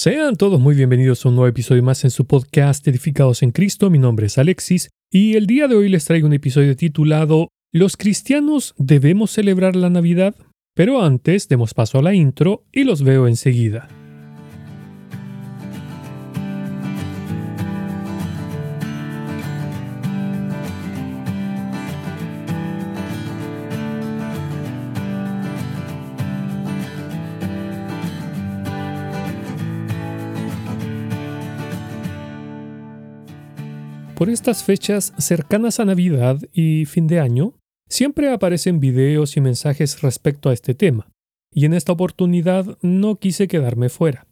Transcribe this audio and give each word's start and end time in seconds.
Sean 0.00 0.36
todos 0.36 0.60
muy 0.60 0.76
bienvenidos 0.76 1.26
a 1.26 1.28
un 1.28 1.34
nuevo 1.34 1.48
episodio 1.48 1.82
más 1.82 2.04
en 2.04 2.12
su 2.12 2.24
podcast 2.24 2.86
Edificados 2.86 3.42
en 3.42 3.50
Cristo. 3.50 3.90
Mi 3.90 3.98
nombre 3.98 4.26
es 4.26 4.38
Alexis 4.38 4.90
y 5.10 5.34
el 5.34 5.48
día 5.48 5.66
de 5.66 5.74
hoy 5.74 5.88
les 5.88 6.04
traigo 6.04 6.28
un 6.28 6.34
episodio 6.34 6.76
titulado 6.76 7.48
¿Los 7.72 7.96
cristianos 7.96 8.76
debemos 8.78 9.32
celebrar 9.32 9.74
la 9.74 9.90
Navidad? 9.90 10.36
Pero 10.76 11.02
antes 11.02 11.48
demos 11.48 11.74
paso 11.74 11.98
a 11.98 12.02
la 12.02 12.14
intro 12.14 12.62
y 12.70 12.84
los 12.84 13.02
veo 13.02 13.26
enseguida. 13.26 13.88
Por 34.18 34.30
estas 34.30 34.64
fechas 34.64 35.14
cercanas 35.16 35.78
a 35.78 35.84
Navidad 35.84 36.40
y 36.52 36.86
fin 36.86 37.06
de 37.06 37.20
año, 37.20 37.54
siempre 37.88 38.32
aparecen 38.32 38.80
videos 38.80 39.36
y 39.36 39.40
mensajes 39.40 40.02
respecto 40.02 40.48
a 40.48 40.52
este 40.52 40.74
tema, 40.74 41.08
y 41.54 41.66
en 41.66 41.72
esta 41.72 41.92
oportunidad 41.92 42.78
no 42.82 43.20
quise 43.20 43.46
quedarme 43.46 43.88
fuera. 43.90 44.26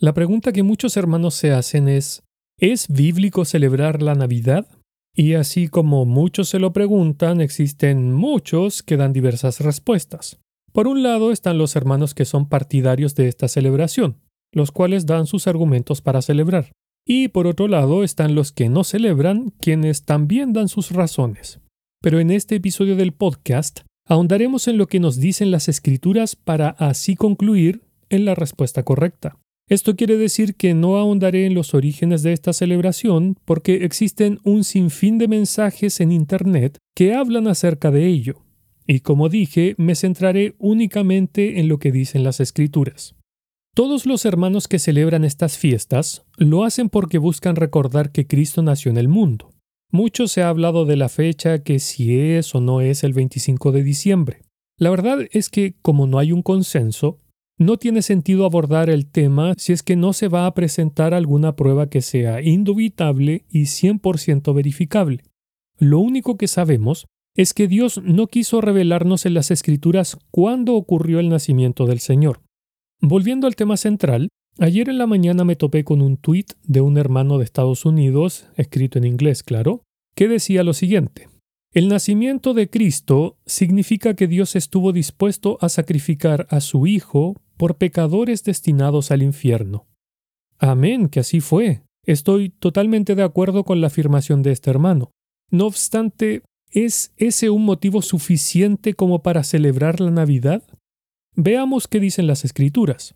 La 0.00 0.14
pregunta 0.14 0.52
que 0.52 0.62
muchos 0.62 0.96
hermanos 0.96 1.34
se 1.34 1.52
hacen 1.52 1.86
es, 1.86 2.22
¿es 2.58 2.88
bíblico 2.88 3.44
celebrar 3.44 4.00
la 4.00 4.14
Navidad? 4.14 4.68
Y 5.14 5.34
así 5.34 5.68
como 5.68 6.06
muchos 6.06 6.48
se 6.48 6.58
lo 6.58 6.72
preguntan, 6.72 7.42
existen 7.42 8.14
muchos 8.14 8.82
que 8.82 8.96
dan 8.96 9.12
diversas 9.12 9.60
respuestas. 9.60 10.40
Por 10.72 10.88
un 10.88 11.02
lado 11.02 11.30
están 11.30 11.58
los 11.58 11.76
hermanos 11.76 12.14
que 12.14 12.24
son 12.24 12.48
partidarios 12.48 13.14
de 13.14 13.28
esta 13.28 13.48
celebración, 13.48 14.16
los 14.50 14.72
cuales 14.72 15.04
dan 15.04 15.26
sus 15.26 15.46
argumentos 15.46 16.00
para 16.00 16.22
celebrar. 16.22 16.72
Y 17.08 17.28
por 17.28 17.46
otro 17.46 17.68
lado 17.68 18.02
están 18.02 18.34
los 18.34 18.50
que 18.50 18.68
no 18.68 18.82
celebran, 18.82 19.52
quienes 19.60 20.04
también 20.04 20.52
dan 20.52 20.68
sus 20.68 20.90
razones. 20.90 21.60
Pero 22.02 22.18
en 22.18 22.32
este 22.32 22.56
episodio 22.56 22.96
del 22.96 23.12
podcast 23.12 23.80
ahondaremos 24.08 24.66
en 24.66 24.76
lo 24.76 24.88
que 24.88 24.98
nos 24.98 25.20
dicen 25.20 25.52
las 25.52 25.68
escrituras 25.68 26.34
para 26.34 26.70
así 26.70 27.14
concluir 27.14 27.82
en 28.10 28.24
la 28.24 28.34
respuesta 28.34 28.82
correcta. 28.82 29.38
Esto 29.68 29.94
quiere 29.94 30.16
decir 30.16 30.56
que 30.56 30.74
no 30.74 30.96
ahondaré 30.96 31.46
en 31.46 31.54
los 31.54 31.74
orígenes 31.74 32.22
de 32.22 32.32
esta 32.32 32.52
celebración 32.52 33.36
porque 33.44 33.84
existen 33.84 34.40
un 34.44 34.64
sinfín 34.64 35.18
de 35.18 35.28
mensajes 35.28 36.00
en 36.00 36.10
Internet 36.10 36.78
que 36.94 37.14
hablan 37.14 37.46
acerca 37.46 37.92
de 37.92 38.06
ello. 38.06 38.42
Y 38.86 39.00
como 39.00 39.28
dije, 39.28 39.74
me 39.78 39.94
centraré 39.94 40.54
únicamente 40.58 41.60
en 41.60 41.68
lo 41.68 41.78
que 41.78 41.90
dicen 41.90 42.24
las 42.24 42.38
escrituras. 42.40 43.16
Todos 43.76 44.06
los 44.06 44.24
hermanos 44.24 44.68
que 44.68 44.78
celebran 44.78 45.22
estas 45.22 45.58
fiestas 45.58 46.24
lo 46.38 46.64
hacen 46.64 46.88
porque 46.88 47.18
buscan 47.18 47.56
recordar 47.56 48.10
que 48.10 48.26
Cristo 48.26 48.62
nació 48.62 48.90
en 48.90 48.96
el 48.96 49.06
mundo. 49.06 49.50
Mucho 49.92 50.28
se 50.28 50.40
ha 50.40 50.48
hablado 50.48 50.86
de 50.86 50.96
la 50.96 51.10
fecha 51.10 51.62
que 51.62 51.78
si 51.78 52.18
es 52.18 52.54
o 52.54 52.62
no 52.62 52.80
es 52.80 53.04
el 53.04 53.12
25 53.12 53.72
de 53.72 53.82
diciembre. 53.82 54.40
La 54.78 54.88
verdad 54.88 55.18
es 55.30 55.50
que, 55.50 55.74
como 55.82 56.06
no 56.06 56.18
hay 56.18 56.32
un 56.32 56.40
consenso, 56.40 57.18
no 57.58 57.76
tiene 57.76 58.00
sentido 58.00 58.46
abordar 58.46 58.88
el 58.88 59.10
tema 59.10 59.52
si 59.58 59.74
es 59.74 59.82
que 59.82 59.94
no 59.94 60.14
se 60.14 60.28
va 60.28 60.46
a 60.46 60.54
presentar 60.54 61.12
alguna 61.12 61.54
prueba 61.54 61.90
que 61.90 62.00
sea 62.00 62.40
indubitable 62.40 63.44
y 63.50 63.64
100% 63.64 64.54
verificable. 64.54 65.22
Lo 65.78 65.98
único 65.98 66.38
que 66.38 66.48
sabemos 66.48 67.08
es 67.34 67.52
que 67.52 67.68
Dios 67.68 68.00
no 68.02 68.28
quiso 68.28 68.62
revelarnos 68.62 69.26
en 69.26 69.34
las 69.34 69.50
Escrituras 69.50 70.16
cuándo 70.30 70.76
ocurrió 70.76 71.20
el 71.20 71.28
nacimiento 71.28 71.84
del 71.84 71.98
Señor. 71.98 72.45
Volviendo 73.08 73.46
al 73.46 73.54
tema 73.54 73.76
central, 73.76 74.30
ayer 74.58 74.88
en 74.88 74.98
la 74.98 75.06
mañana 75.06 75.44
me 75.44 75.54
topé 75.54 75.84
con 75.84 76.02
un 76.02 76.16
tuit 76.16 76.54
de 76.64 76.80
un 76.80 76.98
hermano 76.98 77.38
de 77.38 77.44
Estados 77.44 77.84
Unidos, 77.84 78.48
escrito 78.56 78.98
en 78.98 79.04
inglés, 79.04 79.44
claro, 79.44 79.84
que 80.16 80.26
decía 80.26 80.64
lo 80.64 80.72
siguiente. 80.72 81.28
El 81.72 81.86
nacimiento 81.86 82.52
de 82.52 82.68
Cristo 82.68 83.38
significa 83.46 84.14
que 84.14 84.26
Dios 84.26 84.56
estuvo 84.56 84.92
dispuesto 84.92 85.56
a 85.60 85.68
sacrificar 85.68 86.48
a 86.50 86.60
su 86.60 86.88
Hijo 86.88 87.36
por 87.56 87.76
pecadores 87.76 88.42
destinados 88.42 89.12
al 89.12 89.22
infierno. 89.22 89.86
Amén, 90.58 91.08
que 91.08 91.20
así 91.20 91.38
fue. 91.38 91.82
Estoy 92.02 92.48
totalmente 92.48 93.14
de 93.14 93.22
acuerdo 93.22 93.62
con 93.62 93.80
la 93.80 93.86
afirmación 93.86 94.42
de 94.42 94.50
este 94.50 94.68
hermano. 94.68 95.12
No 95.52 95.66
obstante, 95.66 96.42
¿es 96.72 97.12
ese 97.18 97.50
un 97.50 97.66
motivo 97.66 98.02
suficiente 98.02 98.94
como 98.94 99.22
para 99.22 99.44
celebrar 99.44 100.00
la 100.00 100.10
Navidad? 100.10 100.64
Veamos 101.36 101.86
qué 101.86 102.00
dicen 102.00 102.26
las 102.26 102.46
escrituras. 102.46 103.14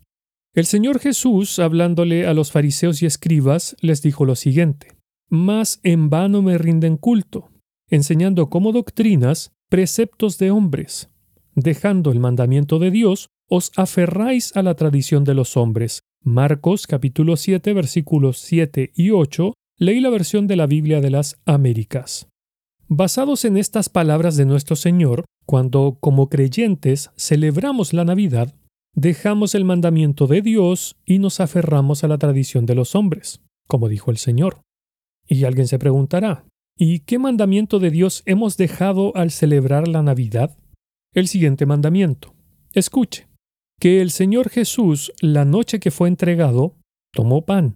El 0.53 0.67
Señor 0.67 0.99
Jesús, 0.99 1.57
hablándole 1.57 2.27
a 2.27 2.35
los 2.35 2.51
fariseos 2.51 3.01
y 3.01 3.07
escribas, 3.07 3.75
les 3.81 4.03
dijo 4.03 4.25
lo 4.25 4.35
siguiente, 4.35 4.95
Mas 5.27 5.79
en 5.81 6.11
vano 6.11 6.43
me 6.43 6.59
rinden 6.59 6.97
culto, 6.97 7.49
enseñando 7.89 8.49
como 8.49 8.73
doctrinas 8.73 9.53
preceptos 9.69 10.37
de 10.37 10.51
hombres. 10.51 11.09
Dejando 11.55 12.11
el 12.11 12.19
mandamiento 12.19 12.77
de 12.77 12.91
Dios, 12.91 13.29
os 13.49 13.71
aferráis 13.75 14.55
a 14.55 14.61
la 14.61 14.75
tradición 14.75 15.23
de 15.23 15.33
los 15.33 15.57
hombres. 15.57 16.01
Marcos 16.23 16.85
capítulo 16.85 17.37
7 17.37 17.73
versículos 17.73 18.37
7 18.37 18.91
y 18.93 19.09
8, 19.09 19.53
leí 19.79 19.99
la 19.99 20.11
versión 20.11 20.45
de 20.45 20.57
la 20.57 20.67
Biblia 20.67 21.01
de 21.01 21.09
las 21.09 21.41
Américas. 21.45 22.30
Basados 22.93 23.45
en 23.45 23.55
estas 23.55 23.87
palabras 23.87 24.35
de 24.35 24.45
nuestro 24.45 24.75
Señor, 24.75 25.23
cuando 25.45 25.97
como 26.01 26.27
creyentes 26.27 27.09
celebramos 27.15 27.93
la 27.93 28.03
Navidad, 28.03 28.53
dejamos 28.93 29.55
el 29.55 29.63
mandamiento 29.63 30.27
de 30.27 30.41
Dios 30.41 30.97
y 31.05 31.19
nos 31.19 31.39
aferramos 31.39 32.03
a 32.03 32.09
la 32.09 32.17
tradición 32.17 32.65
de 32.65 32.75
los 32.75 32.93
hombres, 32.93 33.41
como 33.65 33.87
dijo 33.87 34.11
el 34.11 34.17
Señor. 34.17 34.59
Y 35.25 35.45
alguien 35.45 35.69
se 35.69 35.79
preguntará, 35.79 36.43
¿y 36.77 36.99
qué 36.99 37.17
mandamiento 37.17 37.79
de 37.79 37.91
Dios 37.91 38.23
hemos 38.25 38.57
dejado 38.57 39.15
al 39.15 39.31
celebrar 39.31 39.87
la 39.87 40.03
Navidad? 40.03 40.57
El 41.13 41.29
siguiente 41.29 41.65
mandamiento. 41.65 42.33
Escuche, 42.73 43.29
que 43.79 44.01
el 44.01 44.11
Señor 44.11 44.49
Jesús, 44.49 45.13
la 45.21 45.45
noche 45.45 45.79
que 45.79 45.91
fue 45.91 46.09
entregado, 46.09 46.75
tomó 47.13 47.45
pan, 47.45 47.75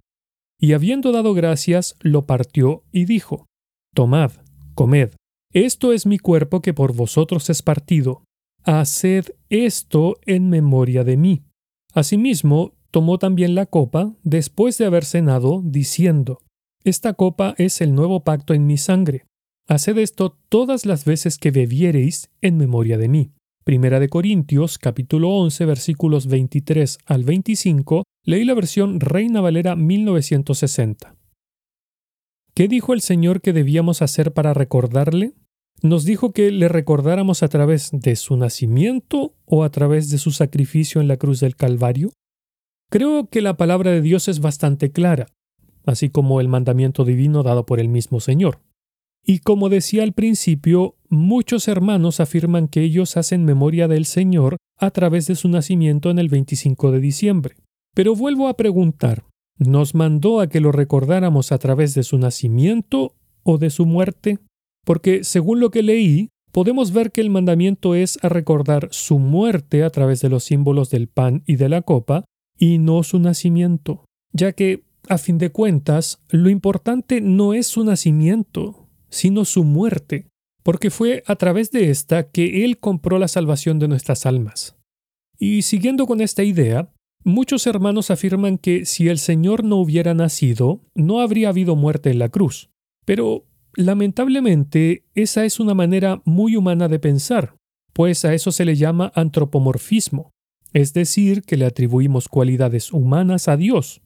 y 0.60 0.74
habiendo 0.74 1.10
dado 1.10 1.32
gracias, 1.32 1.96
lo 2.00 2.26
partió 2.26 2.84
y 2.92 3.06
dijo, 3.06 3.46
Tomad, 3.94 4.32
comed, 4.76 5.10
esto 5.52 5.92
es 5.92 6.06
mi 6.06 6.18
cuerpo 6.18 6.60
que 6.60 6.74
por 6.74 6.94
vosotros 6.94 7.50
es 7.50 7.62
partido. 7.62 8.22
Haced 8.62 9.34
esto 9.48 10.18
en 10.26 10.50
memoria 10.50 11.02
de 11.02 11.16
mí. 11.16 11.42
Asimismo, 11.94 12.74
tomó 12.90 13.18
también 13.18 13.54
la 13.54 13.66
copa 13.66 14.14
después 14.22 14.76
de 14.78 14.86
haber 14.86 15.04
cenado, 15.04 15.62
diciendo, 15.64 16.40
Esta 16.84 17.14
copa 17.14 17.54
es 17.58 17.80
el 17.80 17.94
nuevo 17.94 18.22
pacto 18.22 18.54
en 18.54 18.66
mi 18.66 18.76
sangre. 18.76 19.24
Haced 19.66 19.98
esto 19.98 20.38
todas 20.48 20.86
las 20.86 21.04
veces 21.04 21.38
que 21.38 21.50
bebiereis 21.50 22.30
en 22.40 22.56
memoria 22.58 22.98
de 22.98 23.08
mí. 23.08 23.32
Primera 23.64 23.98
de 23.98 24.08
Corintios, 24.08 24.78
capítulo 24.78 25.30
11, 25.30 25.64
versículos 25.64 26.26
23 26.28 26.98
al 27.06 27.24
25, 27.24 28.04
leí 28.24 28.44
la 28.44 28.54
versión 28.54 29.00
Reina 29.00 29.40
Valera 29.40 29.74
1960. 29.74 31.15
¿Qué 32.56 32.68
dijo 32.68 32.94
el 32.94 33.02
Señor 33.02 33.42
que 33.42 33.52
debíamos 33.52 34.00
hacer 34.00 34.32
para 34.32 34.54
recordarle? 34.54 35.34
nos 35.82 36.06
dijo 36.06 36.32
que 36.32 36.50
le 36.50 36.68
recordáramos 36.68 37.42
a 37.42 37.48
través 37.48 37.90
de 37.92 38.16
su 38.16 38.34
nacimiento 38.38 39.34
o 39.44 39.62
a 39.62 39.70
través 39.70 40.08
de 40.08 40.16
su 40.16 40.30
sacrificio 40.30 41.02
en 41.02 41.08
la 41.08 41.18
cruz 41.18 41.40
del 41.40 41.54
Calvario? 41.54 42.12
Creo 42.90 43.28
que 43.28 43.42
la 43.42 43.58
palabra 43.58 43.90
de 43.90 44.00
Dios 44.00 44.28
es 44.28 44.40
bastante 44.40 44.90
clara, 44.90 45.26
así 45.84 46.08
como 46.08 46.40
el 46.40 46.48
mandamiento 46.48 47.04
divino 47.04 47.42
dado 47.42 47.66
por 47.66 47.78
el 47.78 47.90
mismo 47.90 48.20
Señor. 48.20 48.62
Y 49.22 49.40
como 49.40 49.68
decía 49.68 50.02
al 50.02 50.14
principio, 50.14 50.96
muchos 51.10 51.68
hermanos 51.68 52.20
afirman 52.20 52.68
que 52.68 52.80
ellos 52.80 53.18
hacen 53.18 53.44
memoria 53.44 53.86
del 53.86 54.06
Señor 54.06 54.56
a 54.78 54.90
través 54.92 55.26
de 55.26 55.34
su 55.34 55.48
nacimiento 55.48 56.10
en 56.10 56.18
el 56.18 56.30
25 56.30 56.92
de 56.92 57.00
diciembre. 57.00 57.56
Pero 57.94 58.14
vuelvo 58.14 58.48
a 58.48 58.56
preguntar, 58.56 59.24
¿nos 59.58 59.94
mandó 59.94 60.40
a 60.40 60.48
que 60.48 60.60
lo 60.60 60.72
recordáramos 60.72 61.52
a 61.52 61.58
través 61.58 61.94
de 61.94 62.02
su 62.02 62.18
nacimiento 62.18 63.14
o 63.42 63.58
de 63.58 63.70
su 63.70 63.86
muerte? 63.86 64.38
porque 64.86 65.24
según 65.24 65.58
lo 65.58 65.72
que 65.72 65.82
leí, 65.82 66.30
podemos 66.52 66.92
ver 66.92 67.10
que 67.10 67.20
el 67.20 67.28
mandamiento 67.28 67.96
es 67.96 68.20
a 68.22 68.28
recordar 68.28 68.88
su 68.92 69.18
muerte 69.18 69.82
a 69.82 69.90
través 69.90 70.20
de 70.20 70.28
los 70.28 70.44
símbolos 70.44 70.90
del 70.90 71.08
pan 71.08 71.42
y 71.44 71.56
de 71.56 71.68
la 71.68 71.82
copa, 71.82 72.24
y 72.56 72.78
no 72.78 73.02
su 73.02 73.18
nacimiento, 73.18 74.04
ya 74.32 74.52
que, 74.52 74.84
a 75.08 75.18
fin 75.18 75.38
de 75.38 75.50
cuentas, 75.50 76.20
lo 76.30 76.50
importante 76.50 77.20
no 77.20 77.52
es 77.52 77.66
su 77.66 77.82
nacimiento, 77.82 78.88
sino 79.10 79.44
su 79.44 79.64
muerte, 79.64 80.28
porque 80.62 80.90
fue 80.90 81.24
a 81.26 81.34
través 81.34 81.72
de 81.72 81.90
esta 81.90 82.30
que 82.30 82.64
Él 82.64 82.78
compró 82.78 83.18
la 83.18 83.28
salvación 83.28 83.80
de 83.80 83.88
nuestras 83.88 84.24
almas. 84.24 84.76
Y 85.36 85.62
siguiendo 85.62 86.06
con 86.06 86.20
esta 86.20 86.44
idea, 86.44 86.92
muchos 87.26 87.66
hermanos 87.66 88.10
afirman 88.10 88.56
que 88.56 88.86
si 88.86 89.08
el 89.08 89.18
Señor 89.18 89.64
no 89.64 89.76
hubiera 89.76 90.14
nacido, 90.14 90.80
no 90.94 91.20
habría 91.20 91.50
habido 91.50 91.76
muerte 91.76 92.10
en 92.10 92.20
la 92.20 92.30
cruz. 92.30 92.70
Pero 93.04 93.44
Lamentablemente, 93.76 95.04
esa 95.14 95.44
es 95.44 95.60
una 95.60 95.74
manera 95.74 96.22
muy 96.24 96.56
humana 96.56 96.88
de 96.88 96.98
pensar, 96.98 97.56
pues 97.92 98.24
a 98.24 98.32
eso 98.32 98.50
se 98.50 98.64
le 98.64 98.74
llama 98.74 99.12
antropomorfismo, 99.14 100.30
es 100.72 100.94
decir, 100.94 101.42
que 101.42 101.58
le 101.58 101.66
atribuimos 101.66 102.28
cualidades 102.28 102.90
humanas 102.90 103.48
a 103.48 103.58
Dios, 103.58 104.00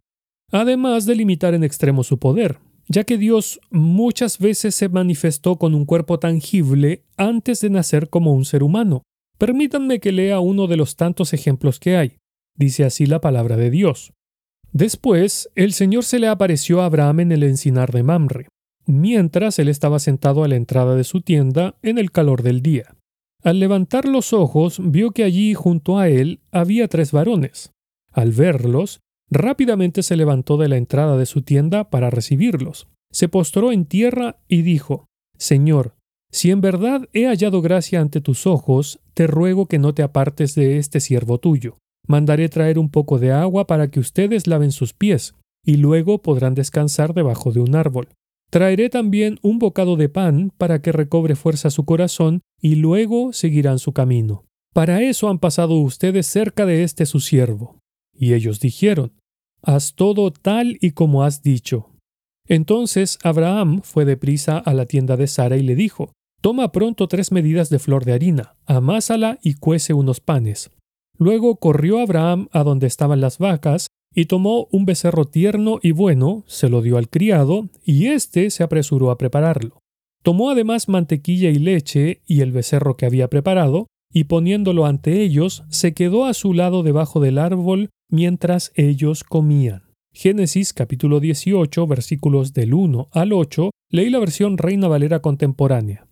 además 0.51 1.07
de 1.07 1.15
limitar 1.15 1.55
en 1.55 1.63
extremo 1.63 2.03
su 2.03 2.19
poder, 2.19 2.59
ya 2.89 3.05
que 3.05 3.17
Dios 3.17 3.61
muchas 3.71 4.39
veces 4.39 4.75
se 4.75 4.89
manifestó 4.89 5.55
con 5.55 5.77
un 5.77 5.85
cuerpo 5.85 6.19
tangible 6.19 7.05
antes 7.17 7.61
de 7.61 7.71
nacer 7.71 8.11
como 8.11 8.33
un 8.33 8.45
ser 8.45 8.65
humano. 8.65 9.03
Permítanme 9.39 10.01
que 10.01 10.11
lea 10.11 10.41
uno 10.41 10.67
de 10.67 10.79
los 10.79 10.97
tantos 10.97 11.33
ejemplos 11.33 11.79
que 11.79 11.97
hay. 11.97 12.17
Dice 12.57 12.85
así 12.85 13.07
la 13.07 13.21
palabra 13.21 13.57
de 13.57 13.71
Dios. 13.71 14.13
Después, 14.73 15.51
el 15.55 15.73
Señor 15.73 16.05
se 16.05 16.19
le 16.19 16.29
apareció 16.29 16.81
a 16.81 16.87
Abraham 16.87 17.21
en 17.21 17.33
el 17.33 17.43
encinar 17.43 17.93
de 17.93 18.03
Mamre, 18.03 18.49
mientras 18.87 19.59
él 19.59 19.69
estaba 19.69 19.99
sentado 19.99 20.45
a 20.45 20.49
la 20.49 20.57
entrada 20.57 20.95
de 20.95 21.05
su 21.05 21.21
tienda 21.21 21.77
en 21.83 21.99
el 21.99 22.11
calor 22.13 22.43
del 22.43 22.63
día. 22.63 22.95
Al 23.43 23.59
levantar 23.59 24.07
los 24.07 24.33
ojos, 24.33 24.81
vio 24.83 25.13
que 25.13 25.25
allí 25.25 25.55
junto 25.55 25.99
a 25.99 26.09
él 26.09 26.41
había 26.53 26.89
tres 26.89 27.11
varones. 27.11 27.73
Al 28.13 28.33
verlos, 28.33 29.01
rápidamente 29.31 30.03
se 30.03 30.17
levantó 30.17 30.57
de 30.57 30.69
la 30.69 30.77
entrada 30.77 31.17
de 31.17 31.27
su 31.27 31.43
tienda 31.43 31.89
para 31.89 32.11
recibirlos. 32.11 32.89
Se 33.11 33.29
postró 33.29 33.73
en 33.73 33.87
tierra 33.87 34.37
y 34.47 34.63
dijo, 34.63 35.07
Señor, 35.39 35.95
si 36.31 36.51
en 36.51 36.61
verdad 36.61 37.09
he 37.13 37.27
hallado 37.27 37.61
gracia 37.61 38.01
ante 38.01 38.21
tus 38.21 38.47
ojos, 38.47 39.01
te 39.15 39.27
ruego 39.27 39.67
que 39.67 39.79
no 39.79 39.95
te 39.95 40.03
apartes 40.03 40.55
de 40.55 40.79
este 40.79 41.01
siervo 41.01 41.39
tuyo. 41.39 41.79
Mandaré 42.11 42.49
traer 42.49 42.77
un 42.77 42.91
poco 42.91 43.21
de 43.21 43.31
agua 43.31 43.69
para 43.69 43.89
que 43.89 44.01
ustedes 44.01 44.49
laven 44.49 44.73
sus 44.73 44.93
pies, 44.93 45.37
y 45.65 45.77
luego 45.77 46.23
podrán 46.23 46.57
descansar 46.57 47.15
debajo 47.15 47.53
de 47.53 47.61
un 47.61 47.77
árbol. 47.77 48.09
Traeré 48.51 48.89
también 48.91 49.39
un 49.43 49.61
bocado 49.61 49.95
de 49.95 50.09
pan 50.09 50.51
para 50.59 50.83
que 50.83 50.91
recobre 50.91 51.37
fuerza 51.37 51.71
su 51.71 51.85
corazón, 51.85 52.41
y 52.61 52.75
luego 52.75 53.33
seguirán 53.33 53.79
su 53.79 53.93
camino. 53.93 54.45
Para 54.75 55.03
eso 55.03 55.29
han 55.29 55.39
pasado 55.39 55.77
ustedes 55.77 56.27
cerca 56.27 56.67
de 56.67 56.83
este 56.83 57.07
su 57.07 57.21
siervo. 57.21 57.79
Y 58.13 58.35
ellos 58.35 58.59
dijeron, 58.59 59.13
Haz 59.63 59.95
todo 59.95 60.33
tal 60.33 60.79
y 60.81 60.91
como 60.91 61.23
has 61.23 61.45
dicho. 61.45 61.93
Entonces 62.49 63.21
Abraham 63.23 63.83
fue 63.85 64.05
deprisa 64.05 64.59
a 64.59 64.75
la 64.75 64.87
tienda 64.87 65.17
de 65.17 65.29
Sara 65.29 65.57
y 65.59 65.63
le 65.63 65.77
dijo, 65.77 66.11
Toma 66.43 66.73
pronto 66.73 67.07
tres 67.07 67.31
medidas 67.31 67.71
de 67.71 67.79
flor 67.79 68.05
de 68.05 68.15
harina, 68.15 68.57
amásala 68.67 69.39
y 69.45 69.55
cuece 69.55 69.95
unos 69.95 70.19
panes. 70.19 70.73
Luego 71.21 71.57
corrió 71.57 72.01
Abraham 72.01 72.49
a 72.51 72.65
donde 72.65 72.87
estaban 72.87 73.21
las 73.21 73.37
vacas, 73.37 73.89
y 74.13 74.25
tomó 74.25 74.69
un 74.73 74.87
becerro 74.87 75.27
tierno 75.27 75.79
y 75.83 75.93
bueno, 75.93 76.45
se 76.47 76.71
lo 76.71 76.81
dio 76.81 76.97
al 76.97 77.11
criado, 77.11 77.69
y 77.85 78.07
éste 78.07 78.49
se 78.49 78.63
apresuró 78.63 79.11
a 79.11 79.19
prepararlo. 79.19 79.83
Tomó 80.23 80.51
además 80.51 80.89
mantequilla 80.89 81.51
y 81.51 81.57
leche 81.57 82.23
y 82.27 82.41
el 82.41 82.53
becerro 82.53 82.97
que 82.97 83.05
había 83.05 83.29
preparado, 83.29 83.87
y 84.11 84.25
poniéndolo 84.25 84.87
ante 84.87 85.21
ellos, 85.21 85.63
se 85.69 85.93
quedó 85.93 86.25
a 86.25 86.33
su 86.33 86.55
lado 86.55 86.83
debajo 86.83 87.21
del 87.21 87.37
árbol 87.37 87.91
mientras 88.11 88.73
ellos 88.75 89.23
comían. 89.23 89.83
Génesis 90.15 90.73
capítulo 90.73 91.21
18 91.21 91.87
versículos 91.87 92.55
del 92.55 92.73
1 92.73 93.09
al 93.13 93.35
8, 93.35 93.71
leí 93.91 94.09
la 94.09 94.19
versión 94.21 94.57
Reina 94.57 94.89
Valera 94.89 95.21
contemporánea. 95.21 96.09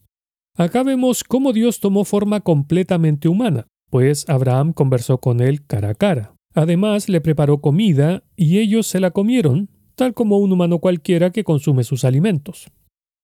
Acá 0.54 0.82
vemos 0.82 1.24
cómo 1.24 1.54
Dios 1.54 1.80
tomó 1.80 2.04
forma 2.04 2.40
completamente 2.40 3.28
humana 3.28 3.66
pues 3.90 4.28
Abraham 4.28 4.72
conversó 4.72 5.18
con 5.18 5.40
él 5.40 5.64
cara 5.66 5.90
a 5.90 5.94
cara. 5.94 6.34
Además, 6.54 7.08
le 7.08 7.20
preparó 7.20 7.60
comida 7.60 8.22
y 8.36 8.58
ellos 8.58 8.86
se 8.86 9.00
la 9.00 9.10
comieron, 9.10 9.68
tal 9.94 10.14
como 10.14 10.38
un 10.38 10.52
humano 10.52 10.78
cualquiera 10.78 11.30
que 11.30 11.44
consume 11.44 11.84
sus 11.84 12.04
alimentos. 12.04 12.70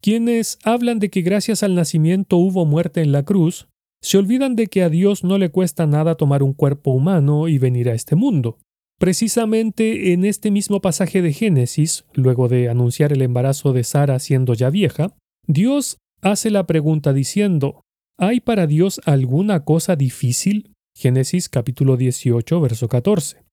Quienes 0.00 0.58
hablan 0.64 0.98
de 0.98 1.08
que 1.08 1.22
gracias 1.22 1.62
al 1.62 1.74
nacimiento 1.74 2.36
hubo 2.36 2.66
muerte 2.66 3.00
en 3.00 3.12
la 3.12 3.24
cruz, 3.24 3.68
se 4.02 4.18
olvidan 4.18 4.54
de 4.54 4.66
que 4.66 4.82
a 4.82 4.90
Dios 4.90 5.24
no 5.24 5.38
le 5.38 5.48
cuesta 5.48 5.86
nada 5.86 6.16
tomar 6.16 6.42
un 6.42 6.52
cuerpo 6.52 6.90
humano 6.90 7.48
y 7.48 7.56
venir 7.56 7.88
a 7.88 7.94
este 7.94 8.16
mundo. 8.16 8.58
Precisamente 8.98 10.12
en 10.12 10.24
este 10.24 10.50
mismo 10.50 10.80
pasaje 10.80 11.22
de 11.22 11.32
Génesis, 11.32 12.04
luego 12.12 12.48
de 12.48 12.68
anunciar 12.68 13.12
el 13.12 13.22
embarazo 13.22 13.72
de 13.72 13.82
Sara 13.82 14.18
siendo 14.18 14.52
ya 14.54 14.68
vieja, 14.68 15.16
Dios 15.46 15.98
hace 16.20 16.50
la 16.50 16.66
pregunta 16.66 17.12
diciendo, 17.12 17.80
¿Hay 18.16 18.38
para 18.38 18.68
Dios 18.68 19.00
alguna 19.06 19.64
cosa 19.64 19.96
difícil? 19.96 20.70
Génesis 20.96 21.48
capítulo 21.48 21.96
18, 21.96 22.60
verso 22.60 22.88
14. 22.88 23.44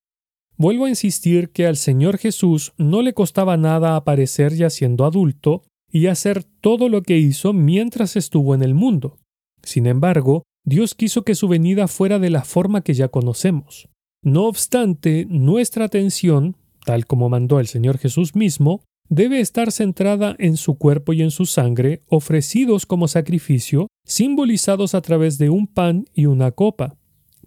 Vuelvo 0.55 0.85
a 0.85 0.89
insistir 0.89 1.49
que 1.49 1.65
al 1.65 1.77
Señor 1.77 2.19
Jesús 2.19 2.71
no 2.77 3.01
le 3.01 3.13
costaba 3.13 3.57
nada 3.57 3.95
aparecer 3.95 4.53
ya 4.53 4.69
siendo 4.69 5.05
adulto 5.05 5.63
y 5.91 6.05
hacer 6.05 6.43
todo 6.43 6.89
lo 6.89 7.01
que 7.01 7.17
hizo 7.17 7.53
mientras 7.53 8.15
estuvo 8.15 8.53
en 8.53 8.61
el 8.61 8.75
mundo. 8.75 9.17
Sin 9.63 9.87
embargo, 9.87 10.43
Dios 10.63 10.93
quiso 10.93 11.23
que 11.23 11.33
su 11.33 11.47
venida 11.47 11.87
fuera 11.87 12.19
de 12.19 12.29
la 12.29 12.43
forma 12.43 12.81
que 12.81 12.93
ya 12.93 13.07
conocemos. 13.07 13.89
No 14.23 14.45
obstante, 14.45 15.25
nuestra 15.27 15.85
atención, 15.85 16.55
tal 16.85 17.07
como 17.07 17.29
mandó 17.29 17.59
el 17.59 17.65
Señor 17.65 17.97
Jesús 17.97 18.35
mismo, 18.35 18.83
debe 19.09 19.39
estar 19.39 19.71
centrada 19.71 20.35
en 20.37 20.55
su 20.55 20.75
cuerpo 20.77 21.13
y 21.13 21.23
en 21.23 21.31
su 21.31 21.47
sangre, 21.47 22.03
ofrecidos 22.07 22.85
como 22.85 23.07
sacrificio, 23.07 23.87
simbolizados 24.11 24.93
a 24.93 25.01
través 25.01 25.37
de 25.37 25.49
un 25.49 25.67
pan 25.67 26.05
y 26.13 26.25
una 26.25 26.51
copa, 26.51 26.97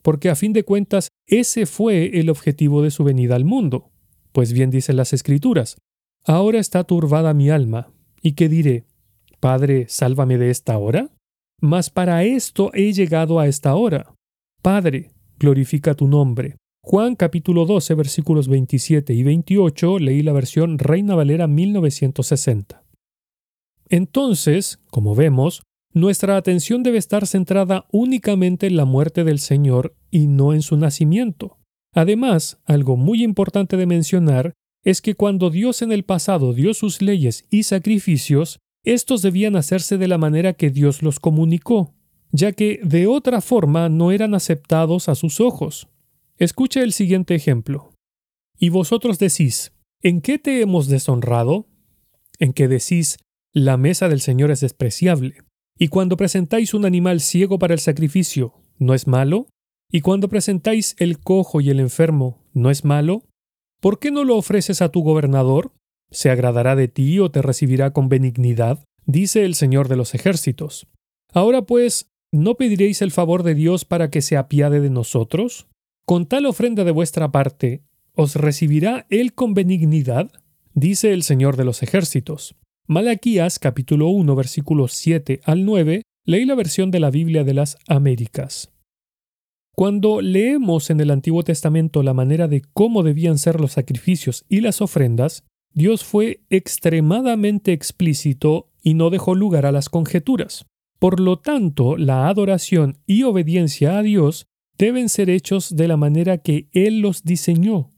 porque 0.01 0.31
a 0.31 0.35
fin 0.35 0.55
de 0.55 0.65
cuentas 0.65 1.09
ese 1.27 1.67
fue 1.67 2.19
el 2.19 2.31
objetivo 2.31 2.81
de 2.83 2.91
su 2.91 3.05
venida 3.05 3.37
al 3.37 3.45
mundo. 3.45 3.91
Pues 4.33 4.55
bien 4.55 4.71
dicen 4.71 4.97
las 4.97 5.13
Escrituras, 5.13 5.77
Ahora 6.25 6.59
está 6.59 6.85
turbada 6.85 7.35
mi 7.35 7.51
alma, 7.51 7.93
¿y 8.23 8.33
qué 8.33 8.49
diré? 8.49 8.87
Padre, 9.41 9.85
sálvame 9.91 10.39
de 10.39 10.49
esta 10.49 10.79
hora. 10.79 11.11
Mas 11.61 11.91
para 11.91 12.25
esto 12.25 12.71
he 12.73 12.95
llegado 12.95 13.39
a 13.41 13.47
esta 13.47 13.75
hora. 13.75 14.15
Padre, 14.63 15.11
glorifica 15.39 15.95
tu 15.95 16.09
nombre. 16.09 16.57
Juan 16.83 17.15
capítulo 17.15 17.67
12 17.67 17.95
versículos 17.95 18.49
27 18.49 19.13
y 19.13 19.23
28 19.23 19.99
leí 19.99 20.23
la 20.23 20.33
versión 20.33 20.79
Reina 20.79 21.15
Valera 21.15 21.47
1960. 21.47 22.83
Entonces, 23.91 24.81
como 24.91 25.15
vemos, 25.15 25.63
nuestra 25.95 26.37
atención 26.37 26.83
debe 26.83 26.99
estar 26.99 27.27
centrada 27.27 27.87
únicamente 27.93 28.67
en 28.67 28.77
la 28.77 28.85
muerte 28.85 29.23
del 29.23 29.39
Señor 29.39 29.97
y 30.11 30.27
no 30.27 30.53
en 30.53 30.63
su 30.63 30.77
nacimiento. 30.77 31.59
Además, 31.93 32.61
algo 32.65 32.97
muy 32.97 33.23
importante 33.23 33.77
de 33.77 33.87
mencionar 33.87 34.55
es 34.83 35.01
que 35.01 35.15
cuando 35.15 35.51
Dios 35.51 35.83
en 35.83 35.93
el 35.93 36.05
pasado 36.05 36.53
dio 36.53 36.75
sus 36.75 37.01
leyes 37.01 37.47
y 37.49 37.63
sacrificios, 37.63 38.59
estos 38.83 39.23
debían 39.23 39.55
hacerse 39.55 39.97
de 39.97 40.09
la 40.09 40.19
manera 40.19 40.53
que 40.53 40.71
Dios 40.71 41.03
los 41.03 41.21
comunicó, 41.21 41.95
ya 42.33 42.51
que 42.51 42.81
de 42.83 43.07
otra 43.07 43.41
forma 43.41 43.89
no 43.89 44.11
eran 44.11 44.35
aceptados 44.35 45.09
a 45.09 45.15
sus 45.15 45.41
ojos. 45.41 45.89
Escucha 46.37 46.83
el 46.83 46.93
siguiente 46.93 47.37
ejemplo. 47.37 47.93
Y 48.59 48.71
vosotros 48.71 49.21
decís, 49.21 49.73
¿en 50.03 50.21
qué 50.21 50.41
te 50.41 50.61
hemos 50.61 50.89
deshonrado? 50.89 51.69
En 52.41 52.53
que 52.53 52.67
decís, 52.67 53.19
la 53.53 53.77
mesa 53.77 54.09
del 54.09 54.21
Señor 54.21 54.51
es 54.51 54.61
despreciable. 54.61 55.37
Y 55.79 55.89
cuando 55.89 56.17
presentáis 56.17 56.75
un 56.75 56.85
animal 56.85 57.21
ciego 57.21 57.59
para 57.59 57.75
el 57.75 57.81
sacrificio, 57.81 58.55
¿no 58.79 58.95
es 58.95 59.07
malo? 59.07 59.49
Y 59.91 60.01
cuando 60.01 60.29
presentáis 60.29 60.95
el 60.99 61.19
cojo 61.19 61.61
y 61.61 61.71
el 61.71 61.81
enfermo, 61.81 62.43
¿no 62.53 62.71
es 62.71 62.85
malo? 62.85 63.25
¿Por 63.81 63.99
qué 63.99 64.11
no 64.11 64.25
lo 64.25 64.37
ofreces 64.37 64.83
a 64.83 64.91
tu 64.91 65.03
gobernador? 65.03 65.73
¿Se 66.11 66.31
agradará 66.31 66.77
de 66.77 66.89
ti 66.89 67.19
o 67.19 67.31
te 67.31 67.43
recibirá 67.43 67.93
con 67.93 68.09
benignidad? 68.09 68.85
dice 69.07 69.45
el 69.45 69.55
Señor 69.55 69.89
de 69.89 69.97
los 69.97 70.15
ejércitos. 70.15 70.87
Ahora 71.33 71.63
pues, 71.63 72.11
¿no 72.33 72.55
pediréis 72.55 73.03
el 73.03 73.11
favor 73.11 73.43
de 73.43 73.55
Dios 73.55 73.85
para 73.85 74.11
que 74.11 74.23
se 74.23 74.37
apiade 74.37 74.81
de 74.81 74.91
nosotros? 74.91 75.67
Con 76.07 76.27
tal 76.27 76.47
ofrenda 76.47 76.85
de 76.85 76.91
vuestra 76.91 77.33
parte, 77.33 77.83
¿os 78.15 78.37
recibirá 78.37 79.07
Él 79.11 79.35
con 79.35 79.55
benignidad? 79.55 80.31
Dice 80.75 81.13
el 81.13 81.23
Señor 81.23 81.57
de 81.57 81.65
los 81.65 81.83
ejércitos. 81.83 82.57
Malaquías 82.87 83.59
capítulo 83.59 84.09
1 84.09 84.37
versículos 84.37 84.93
7 84.93 85.41
al 85.45 85.65
9, 85.65 86.03
leí 86.27 86.45
la 86.45 86.55
versión 86.55 86.91
de 86.91 87.01
la 87.01 87.11
Biblia 87.11 87.43
de 87.43 87.55
las 87.55 87.79
Américas. 87.89 88.75
Cuando 89.75 90.21
leemos 90.21 90.91
en 90.91 91.01
el 91.01 91.11
Antiguo 91.11 91.43
Testamento 91.45 92.03
la 92.03 92.13
manera 92.13 92.47
de 92.47 92.61
cómo 92.75 93.03
debían 93.03 93.39
ser 93.39 93.59
los 93.59 93.73
sacrificios 93.73 94.45
y 94.51 94.61
las 94.61 94.83
ofrendas, 94.83 95.45
Dios 95.73 96.05
fue 96.05 96.43
extremadamente 96.51 97.73
explícito 97.73 98.69
y 98.83 98.93
no 98.93 99.09
dejó 99.09 99.35
lugar 99.35 99.65
a 99.65 99.73
las 99.73 99.89
conjeturas. 99.89 100.67
Por 100.99 101.21
lo 101.21 101.39
tanto, 101.39 101.97
la 101.97 102.29
adoración 102.29 102.99
y 103.07 103.23
obediencia 103.23 103.97
a 103.97 104.03
Dios 104.03 104.45
deben 104.77 105.09
ser 105.09 105.31
hechos 105.31 105.75
de 105.75 105.89
la 105.89 105.97
manera 105.97 106.37
que 106.37 106.69
Él 106.73 107.01
los 107.01 107.25
diseñó, 107.25 107.94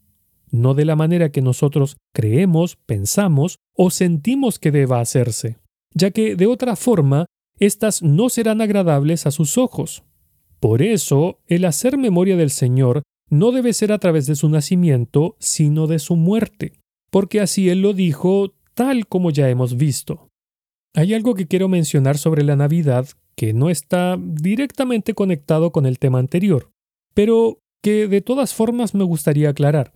no 0.51 0.73
de 0.73 0.85
la 0.85 0.95
manera 0.95 1.31
que 1.31 1.41
nosotros 1.41 1.97
creemos, 2.13 2.77
pensamos 2.85 3.57
o 3.75 3.89
sentimos 3.89 4.59
que 4.59 4.71
deba 4.71 4.99
hacerse, 4.99 5.57
ya 5.93 6.11
que 6.11 6.35
de 6.35 6.47
otra 6.47 6.75
forma 6.75 7.25
éstas 7.59 8.03
no 8.03 8.29
serán 8.29 8.61
agradables 8.61 9.25
a 9.25 9.31
sus 9.31 9.57
ojos. 9.57 10.03
Por 10.59 10.81
eso, 10.81 11.39
el 11.47 11.65
hacer 11.65 11.97
memoria 11.97 12.35
del 12.35 12.49
Señor 12.49 13.03
no 13.29 13.51
debe 13.51 13.73
ser 13.73 13.91
a 13.91 13.99
través 13.99 14.25
de 14.25 14.35
su 14.35 14.49
nacimiento, 14.49 15.35
sino 15.39 15.87
de 15.87 15.99
su 15.99 16.15
muerte, 16.15 16.73
porque 17.11 17.41
así 17.41 17.69
Él 17.69 17.81
lo 17.81 17.93
dijo 17.93 18.53
tal 18.73 19.07
como 19.07 19.31
ya 19.31 19.49
hemos 19.49 19.75
visto. 19.77 20.29
Hay 20.93 21.13
algo 21.13 21.35
que 21.35 21.47
quiero 21.47 21.67
mencionar 21.67 22.17
sobre 22.17 22.43
la 22.43 22.55
Navidad 22.55 23.07
que 23.35 23.53
no 23.53 23.69
está 23.69 24.17
directamente 24.19 25.13
conectado 25.13 25.71
con 25.71 25.85
el 25.85 25.99
tema 25.99 26.19
anterior, 26.19 26.71
pero 27.13 27.59
que 27.83 28.07
de 28.07 28.21
todas 28.21 28.53
formas 28.53 28.95
me 28.95 29.03
gustaría 29.03 29.49
aclarar. 29.49 29.93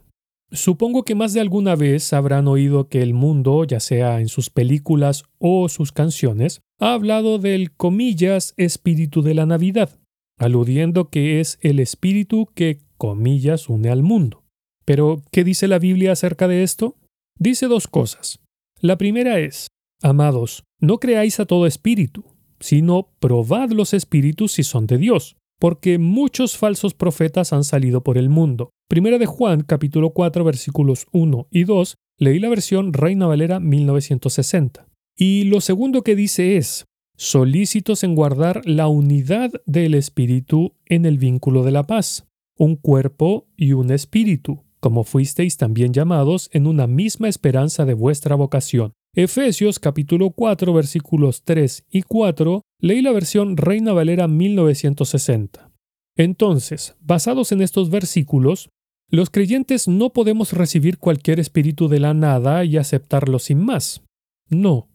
Supongo 0.53 1.03
que 1.03 1.15
más 1.15 1.33
de 1.33 1.39
alguna 1.39 1.77
vez 1.77 2.11
habrán 2.11 2.49
oído 2.49 2.89
que 2.89 3.01
el 3.01 3.13
mundo, 3.13 3.63
ya 3.63 3.79
sea 3.79 4.19
en 4.19 4.27
sus 4.27 4.49
películas 4.49 5.23
o 5.39 5.69
sus 5.69 5.93
canciones, 5.93 6.59
ha 6.77 6.93
hablado 6.93 7.39
del 7.39 7.71
comillas 7.71 8.53
espíritu 8.57 9.21
de 9.21 9.33
la 9.33 9.45
Navidad, 9.45 9.97
aludiendo 10.37 11.09
que 11.09 11.39
es 11.39 11.57
el 11.61 11.79
espíritu 11.79 12.49
que 12.53 12.79
comillas 12.97 13.69
une 13.69 13.89
al 13.89 14.03
mundo. 14.03 14.43
Pero, 14.83 15.21
¿qué 15.31 15.45
dice 15.45 15.69
la 15.69 15.79
Biblia 15.79 16.11
acerca 16.11 16.49
de 16.49 16.63
esto? 16.63 16.97
Dice 17.39 17.67
dos 17.67 17.87
cosas. 17.87 18.39
La 18.81 18.97
primera 18.97 19.39
es, 19.39 19.67
amados, 20.01 20.63
no 20.81 20.99
creáis 20.99 21.39
a 21.39 21.45
todo 21.45 21.65
espíritu, 21.65 22.25
sino 22.59 23.09
probad 23.19 23.69
los 23.69 23.93
espíritus 23.93 24.51
si 24.51 24.63
son 24.63 24.85
de 24.85 24.97
Dios, 24.97 25.37
porque 25.59 25.97
muchos 25.97 26.57
falsos 26.57 26.93
profetas 26.93 27.53
han 27.53 27.63
salido 27.63 28.03
por 28.03 28.17
el 28.17 28.27
mundo. 28.27 28.71
Primera 28.91 29.17
de 29.17 29.25
Juan, 29.25 29.61
capítulo 29.61 30.09
4, 30.09 30.43
versículos 30.43 31.07
1 31.13 31.47
y 31.49 31.63
2, 31.63 31.95
leí 32.17 32.39
la 32.39 32.49
versión 32.49 32.91
Reina 32.91 33.25
Valera 33.25 33.61
1960. 33.61 34.85
Y 35.15 35.45
lo 35.45 35.61
segundo 35.61 36.01
que 36.01 36.13
dice 36.13 36.57
es, 36.57 36.87
solícitos 37.15 38.03
en 38.03 38.15
guardar 38.15 38.61
la 38.65 38.89
unidad 38.89 39.49
del 39.65 39.93
espíritu 39.93 40.73
en 40.87 41.05
el 41.05 41.19
vínculo 41.19 41.63
de 41.63 41.71
la 41.71 41.83
paz, 41.83 42.27
un 42.57 42.75
cuerpo 42.75 43.47
y 43.55 43.71
un 43.71 43.93
espíritu, 43.93 44.65
como 44.81 45.05
fuisteis 45.05 45.55
también 45.55 45.93
llamados 45.93 46.49
en 46.51 46.67
una 46.67 46.85
misma 46.85 47.29
esperanza 47.29 47.85
de 47.85 47.93
vuestra 47.93 48.35
vocación. 48.35 48.91
Efesios 49.15 49.79
capítulo 49.79 50.31
4 50.31 50.73
versículos 50.73 51.43
3 51.45 51.85
y 51.89 52.01
4, 52.01 52.61
leí 52.81 53.01
la 53.01 53.13
versión 53.13 53.55
Reina 53.55 53.93
Valera 53.93 54.27
1960. 54.27 55.71
Entonces, 56.17 56.97
basados 56.99 57.53
en 57.53 57.61
estos 57.61 57.89
versículos, 57.89 58.69
los 59.11 59.29
creyentes 59.29 59.87
no 59.89 60.11
podemos 60.11 60.53
recibir 60.53 60.97
cualquier 60.97 61.39
espíritu 61.39 61.89
de 61.89 61.99
la 61.99 62.13
nada 62.13 62.63
y 62.63 62.77
aceptarlo 62.77 63.39
sin 63.39 63.63
más. 63.63 64.01
No, 64.49 64.87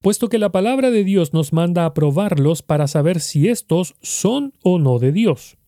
puesto 0.00 0.28
que 0.28 0.38
la 0.38 0.52
palabra 0.52 0.90
de 0.90 1.02
Dios 1.02 1.34
nos 1.34 1.52
manda 1.52 1.84
a 1.84 1.92
probarlos 1.92 2.62
para 2.62 2.86
saber 2.86 3.20
si 3.20 3.48
estos 3.48 3.96
son 4.00 4.54
o 4.62 4.78
no 4.78 5.00
de 5.00 5.12
Dios. 5.12 5.58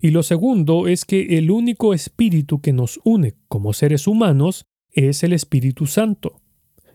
Y 0.00 0.10
lo 0.10 0.22
segundo 0.22 0.86
es 0.86 1.04
que 1.04 1.38
el 1.38 1.50
único 1.50 1.92
espíritu 1.92 2.60
que 2.60 2.72
nos 2.72 2.98
une 3.04 3.34
como 3.48 3.72
seres 3.72 4.06
humanos 4.06 4.64
es 4.92 5.22
el 5.22 5.32
Espíritu 5.32 5.86
Santo. 5.86 6.40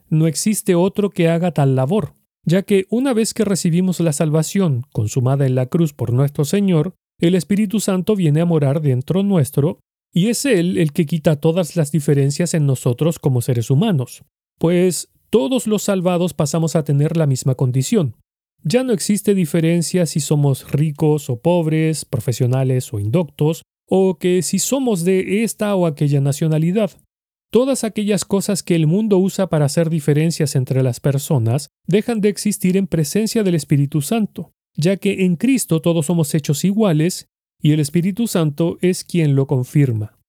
No 0.09 0.25
existe 0.25 0.73
otro 0.73 1.09
que 1.09 1.29
haga 1.29 1.51
tal 1.51 1.75
labor, 1.75 2.13
ya 2.45 2.63
que 2.63 2.85
una 2.89 3.13
vez 3.13 3.33
que 3.33 3.45
recibimos 3.45 3.99
la 3.99 4.13
salvación 4.13 4.83
consumada 4.91 5.45
en 5.45 5.55
la 5.55 5.65
cruz 5.67 5.93
por 5.93 6.13
nuestro 6.13 6.45
Señor, 6.45 6.95
el 7.19 7.35
Espíritu 7.35 7.79
Santo 7.79 8.15
viene 8.15 8.41
a 8.41 8.45
morar 8.45 8.81
dentro 8.81 9.21
nuestro, 9.21 9.79
y 10.13 10.27
es 10.27 10.45
Él 10.45 10.77
el 10.77 10.93
que 10.93 11.05
quita 11.05 11.35
todas 11.35 11.75
las 11.75 11.91
diferencias 11.91 12.53
en 12.53 12.65
nosotros 12.65 13.19
como 13.19 13.41
seres 13.41 13.69
humanos, 13.69 14.23
pues 14.59 15.09
todos 15.29 15.67
los 15.67 15.83
salvados 15.83 16.33
pasamos 16.33 16.75
a 16.75 16.83
tener 16.83 17.17
la 17.17 17.25
misma 17.25 17.55
condición, 17.55 18.15
ya 18.65 18.83
no 18.83 18.93
existe 18.93 19.35
diferencia 19.35 20.05
si 20.05 20.21
somos 20.21 20.71
ricos 20.71 21.29
o 21.29 21.41
pobres, 21.41 22.05
profesionales 22.05 22.93
o 22.93 22.99
indoctos, 22.99 23.63
o 23.89 24.17
que 24.17 24.41
si 24.41 24.57
somos 24.57 25.03
de 25.03 25.43
esta 25.43 25.75
o 25.75 25.85
aquella 25.85 26.21
nacionalidad. 26.21 26.91
Todas 27.51 27.83
aquellas 27.83 28.23
cosas 28.23 28.63
que 28.63 28.75
el 28.75 28.87
mundo 28.87 29.19
usa 29.19 29.47
para 29.47 29.65
hacer 29.65 29.89
diferencias 29.89 30.55
entre 30.55 30.81
las 30.81 31.01
personas 31.01 31.67
dejan 31.87 32.21
de 32.21 32.29
existir 32.29 32.77
en 32.77 32.87
presencia 32.87 33.43
del 33.43 33.55
Espíritu 33.55 34.01
Santo, 34.01 34.53
ya 34.75 34.95
que 34.95 35.25
en 35.25 35.35
Cristo 35.35 35.81
todos 35.81 36.05
somos 36.05 36.33
hechos 36.33 36.63
iguales 36.63 37.27
y 37.63 37.71
el 37.71 37.79
Espíritu 37.79 38.27
Santo 38.27 38.77
es 38.81 39.03
quien 39.03 39.33
lo 39.35 39.47
confirma. 39.47 40.19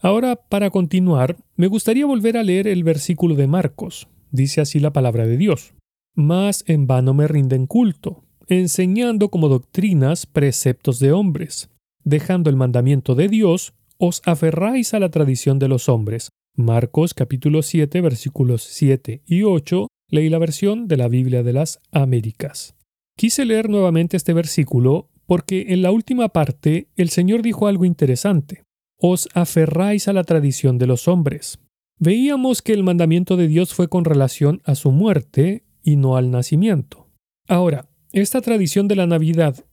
Ahora, 0.00 0.34
para 0.34 0.70
continuar, 0.70 1.36
me 1.54 1.68
gustaría 1.68 2.04
volver 2.04 2.36
a 2.36 2.42
leer 2.42 2.66
el 2.66 2.82
versículo 2.82 3.36
de 3.36 3.46
Marcos. 3.46 4.08
Dice 4.32 4.60
así 4.60 4.80
la 4.80 4.92
palabra 4.92 5.24
de 5.26 5.36
Dios 5.36 5.76
más 6.16 6.64
en 6.66 6.86
vano 6.86 7.14
me 7.14 7.28
rinden 7.28 7.66
culto, 7.66 8.24
enseñando 8.48 9.28
como 9.28 9.48
doctrinas 9.48 10.26
preceptos 10.26 10.98
de 10.98 11.12
hombres. 11.12 11.68
Dejando 12.04 12.50
el 12.50 12.56
mandamiento 12.56 13.14
de 13.14 13.28
Dios, 13.28 13.74
os 13.98 14.22
aferráis 14.24 14.94
a 14.94 14.98
la 14.98 15.10
tradición 15.10 15.58
de 15.58 15.68
los 15.68 15.88
hombres. 15.88 16.30
Marcos 16.56 17.12
capítulo 17.12 17.62
7 17.62 18.00
versículos 18.00 18.62
7 18.62 19.22
y 19.26 19.42
8, 19.42 19.88
leí 20.10 20.30
la 20.30 20.38
versión 20.38 20.88
de 20.88 20.96
la 20.96 21.08
Biblia 21.08 21.42
de 21.42 21.52
las 21.52 21.80
Américas. 21.92 22.74
Quise 23.18 23.44
leer 23.44 23.68
nuevamente 23.68 24.16
este 24.16 24.32
versículo 24.32 25.10
porque 25.26 25.66
en 25.68 25.82
la 25.82 25.90
última 25.90 26.28
parte 26.28 26.88
el 26.96 27.10
Señor 27.10 27.42
dijo 27.42 27.66
algo 27.66 27.84
interesante. 27.84 28.64
Os 28.98 29.28
aferráis 29.34 30.08
a 30.08 30.12
la 30.12 30.24
tradición 30.24 30.78
de 30.78 30.86
los 30.86 31.08
hombres. 31.08 31.58
Veíamos 31.98 32.62
que 32.62 32.72
el 32.72 32.82
mandamiento 32.82 33.36
de 33.36 33.48
Dios 33.48 33.74
fue 33.74 33.88
con 33.88 34.04
relación 34.04 34.62
a 34.64 34.74
su 34.74 34.90
muerte 34.90 35.64
y 35.82 35.96
no 35.96 36.16
al 36.16 36.30
nacimiento. 36.30 37.08
Ahora, 37.48 37.88
esta 38.12 38.40
tradición 38.40 38.88
de 38.88 38.96
la 38.96 39.06
Navidad, 39.06 39.64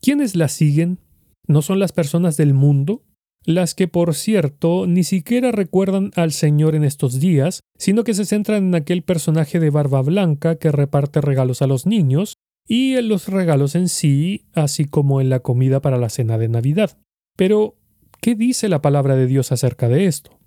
¿quiénes 0.00 0.36
la 0.36 0.48
siguen? 0.48 1.00
¿No 1.46 1.62
son 1.62 1.78
las 1.78 1.92
personas 1.92 2.36
del 2.36 2.54
mundo? 2.54 3.02
Las 3.44 3.74
que, 3.74 3.88
por 3.88 4.14
cierto, 4.14 4.86
ni 4.86 5.04
siquiera 5.04 5.52
recuerdan 5.52 6.10
al 6.16 6.32
Señor 6.32 6.74
en 6.74 6.82
estos 6.82 7.20
días, 7.20 7.60
sino 7.78 8.04
que 8.04 8.14
se 8.14 8.24
centran 8.24 8.66
en 8.66 8.74
aquel 8.74 9.02
personaje 9.02 9.60
de 9.60 9.70
barba 9.70 10.02
blanca 10.02 10.56
que 10.56 10.72
reparte 10.72 11.20
regalos 11.20 11.62
a 11.62 11.66
los 11.66 11.86
niños, 11.86 12.34
y 12.66 12.96
en 12.96 13.08
los 13.08 13.28
regalos 13.28 13.74
en 13.74 13.88
sí, 13.88 14.46
así 14.54 14.84
como 14.84 15.20
en 15.20 15.30
la 15.30 15.40
comida 15.40 15.80
para 15.80 15.98
la 15.98 16.08
cena 16.08 16.38
de 16.38 16.48
Navidad. 16.48 16.98
Pero, 17.36 17.76
¿qué 18.20 18.34
dice 18.34 18.68
la 18.68 18.82
palabra 18.82 19.16
de 19.16 19.26
Dios 19.26 19.52
acerca 19.52 19.88
de 19.88 20.06
esto? 20.06 20.38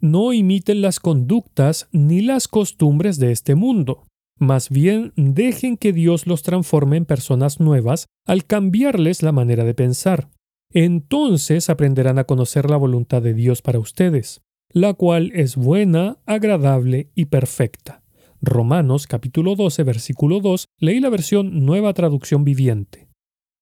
No 0.00 0.32
imiten 0.32 0.80
las 0.80 1.00
conductas 1.00 1.88
ni 1.92 2.22
las 2.22 2.48
costumbres 2.48 3.18
de 3.18 3.32
este 3.32 3.54
mundo, 3.54 4.04
más 4.38 4.70
bien 4.70 5.12
dejen 5.16 5.76
que 5.76 5.92
Dios 5.92 6.26
los 6.26 6.42
transforme 6.42 6.96
en 6.96 7.04
personas 7.04 7.58
nuevas 7.58 8.06
al 8.24 8.44
cambiarles 8.44 9.22
la 9.22 9.32
manera 9.32 9.64
de 9.64 9.74
pensar. 9.74 10.30
Entonces 10.72 11.68
aprenderán 11.70 12.18
a 12.18 12.24
conocer 12.24 12.70
la 12.70 12.76
voluntad 12.76 13.20
de 13.20 13.34
Dios 13.34 13.62
para 13.62 13.80
ustedes, 13.80 14.42
la 14.70 14.94
cual 14.94 15.32
es 15.34 15.56
buena, 15.56 16.18
agradable 16.24 17.10
y 17.14 17.26
perfecta. 17.26 18.02
Romanos 18.40 19.08
capítulo 19.08 19.56
12 19.56 19.82
versículo 19.82 20.38
2 20.40 20.66
leí 20.78 21.00
la 21.00 21.08
versión 21.08 21.66
Nueva 21.66 21.92
Traducción 21.92 22.44
Viviente. 22.44 23.08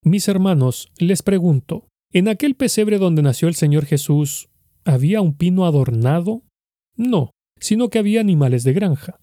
Mis 0.02 0.28
hermanos, 0.28 0.92
les 0.98 1.22
pregunto, 1.22 1.88
¿en 2.12 2.28
aquel 2.28 2.54
pesebre 2.54 2.98
donde 2.98 3.22
nació 3.22 3.48
el 3.48 3.54
Señor 3.54 3.86
Jesús 3.86 4.50
había 4.84 5.22
un 5.22 5.34
pino 5.34 5.64
adornado? 5.64 6.42
No, 6.94 7.30
sino 7.58 7.88
que 7.88 7.98
había 7.98 8.20
animales 8.20 8.64
de 8.64 8.74
granja. 8.74 9.18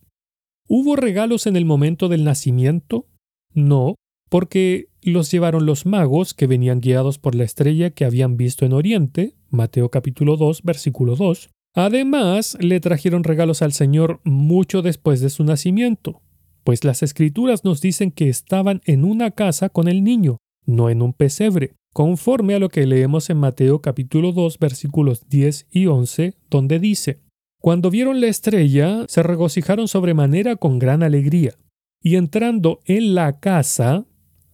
¿Hubo 0.67 0.95
regalos 0.95 1.45
en 1.45 1.55
el 1.55 1.65
momento 1.65 2.10
del 2.10 2.24
nacimiento? 2.24 3.05
No, 3.53 3.95
porque 4.29 4.88
los 5.03 5.29
llevaron 5.29 5.67
los 5.67 5.86
magos 5.86 6.33
que 6.33 6.48
venían 6.48 6.79
guiados 6.79 7.19
por 7.19 7.36
la 7.36 7.43
estrella 7.43 7.91
que 7.91 8.05
habían 8.05 8.38
visto 8.38 8.65
en 8.65 8.74
Oriente, 8.74 9.36
Mateo 9.50 9.89
capítulo 9.89 10.36
2, 10.36 10.63
versículo 10.63 11.15
2. 11.15 11.51
Además, 11.73 12.55
le 12.59 12.79
trajeron 12.79 13.23
regalos 13.23 13.61
al 13.61 13.73
Señor 13.73 14.19
mucho 14.23 14.81
después 14.81 15.21
de 15.21 15.29
su 15.29 15.43
nacimiento, 15.43 16.21
pues 16.63 16.83
las 16.83 17.01
escrituras 17.01 17.63
nos 17.63 17.81
dicen 17.81 18.11
que 18.11 18.29
estaban 18.29 18.81
en 18.85 19.03
una 19.03 19.31
casa 19.31 19.69
con 19.69 19.87
el 19.87 20.03
niño, 20.03 20.37
no 20.65 20.89
en 20.89 21.01
un 21.01 21.13
pesebre, 21.13 21.73
conforme 21.93 22.55
a 22.55 22.59
lo 22.59 22.69
que 22.69 22.85
leemos 22.85 23.29
en 23.29 23.37
Mateo 23.37 23.81
capítulo 23.81 24.31
2 24.31 24.59
versículos 24.59 25.27
10 25.29 25.67
y 25.71 25.87
11, 25.87 26.35
donde 26.49 26.79
dice, 26.79 27.21
cuando 27.59 27.89
vieron 27.89 28.21
la 28.21 28.27
estrella, 28.27 29.05
se 29.07 29.23
regocijaron 29.23 29.87
sobremanera 29.87 30.55
con 30.55 30.79
gran 30.79 31.01
alegría, 31.01 31.53
y 32.01 32.17
entrando 32.17 32.81
en 32.85 33.15
la 33.15 33.39
casa, 33.39 34.05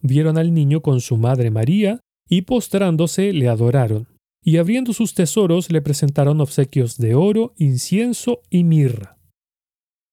vieron 0.01 0.37
al 0.37 0.53
niño 0.53 0.81
con 0.81 1.01
su 1.01 1.17
madre 1.17 1.51
María, 1.51 1.99
y 2.29 2.43
postrándose 2.43 3.33
le 3.33 3.49
adoraron, 3.49 4.07
y 4.43 4.57
abriendo 4.57 4.93
sus 4.93 5.13
tesoros 5.13 5.71
le 5.71 5.81
presentaron 5.81 6.41
obsequios 6.41 6.97
de 6.97 7.15
oro, 7.15 7.53
incienso 7.57 8.41
y 8.49 8.63
mirra. 8.63 9.17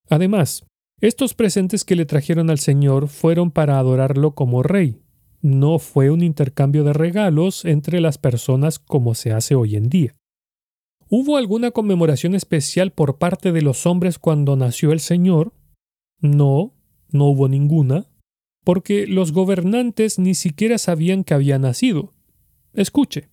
Además, 0.08 0.64
estos 1.00 1.34
presentes 1.34 1.84
que 1.84 1.96
le 1.96 2.06
trajeron 2.06 2.50
al 2.50 2.58
Señor 2.58 3.08
fueron 3.08 3.50
para 3.50 3.78
adorarlo 3.78 4.34
como 4.34 4.62
rey. 4.62 5.02
No 5.42 5.78
fue 5.78 6.10
un 6.10 6.22
intercambio 6.22 6.84
de 6.84 6.92
regalos 6.92 7.64
entre 7.64 8.00
las 8.00 8.18
personas 8.18 8.78
como 8.78 9.14
se 9.14 9.32
hace 9.32 9.54
hoy 9.54 9.76
en 9.76 9.88
día. 9.88 10.16
¿Hubo 11.08 11.36
alguna 11.36 11.70
conmemoración 11.70 12.34
especial 12.34 12.90
por 12.90 13.18
parte 13.18 13.52
de 13.52 13.62
los 13.62 13.86
hombres 13.86 14.18
cuando 14.18 14.56
nació 14.56 14.90
el 14.92 15.00
Señor? 15.00 15.52
No, 16.20 16.74
no 17.10 17.26
hubo 17.26 17.48
ninguna, 17.48 18.08
porque 18.64 19.06
los 19.06 19.30
gobernantes 19.30 20.18
ni 20.18 20.34
siquiera 20.34 20.78
sabían 20.78 21.22
que 21.22 21.34
había 21.34 21.58
nacido. 21.58 22.12
Escuche. 22.72 23.28